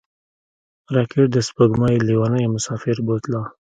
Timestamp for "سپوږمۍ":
1.47-1.95